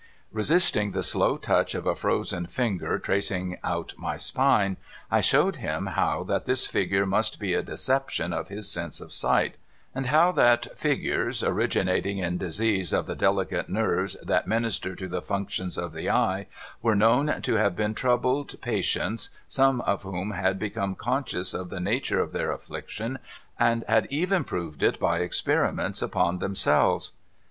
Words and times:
'Resisting 0.41 0.93
the 0.93 1.03
slow 1.03 1.37
touch 1.37 1.75
of 1.75 1.85
a 1.85 1.93
frozen 1.93 2.47
finger 2.47 2.97
tracing 2.97 3.59
out 3.63 3.93
my 3.99 4.17
spine, 4.17 4.77
I 5.11 5.21
showed 5.21 5.57
him 5.57 5.85
how 5.85 6.23
that 6.23 6.45
this 6.45 6.65
figure 6.65 7.05
must 7.05 7.39
be 7.39 7.53
a 7.53 7.61
deception 7.61 8.33
of 8.33 8.47
his 8.47 8.67
sense 8.67 8.99
of 8.99 9.13
sight; 9.13 9.57
and 9.93 10.07
how 10.07 10.31
that 10.31 10.75
figures, 10.75 11.43
originating 11.43 12.17
in 12.17 12.39
disease 12.39 12.93
of 12.93 13.05
the 13.05 13.15
delicate 13.15 13.69
nerves 13.69 14.17
that 14.23 14.47
minister 14.47 14.95
to 14.95 15.07
the 15.07 15.21
functions 15.21 15.77
of 15.77 15.93
the 15.93 16.09
eye, 16.09 16.47
were 16.81 16.95
known 16.95 17.39
to 17.43 17.57
have 17.57 17.73
often 17.73 17.93
troubled 17.93 18.59
patients, 18.59 19.29
some 19.47 19.81
of 19.81 20.01
whom 20.01 20.31
had 20.31 20.57
become 20.57 20.95
conscious 20.95 21.53
of 21.53 21.69
the 21.69 21.79
nature 21.79 22.19
of 22.19 22.31
their 22.31 22.49
affliction, 22.51 23.19
and 23.59 23.85
had 23.87 24.07
even 24.09 24.43
proved 24.45 24.81
it 24.81 24.99
by 24.99 25.19
experiments 25.19 26.01
upon 26.01 26.39
themselves. 26.39 27.11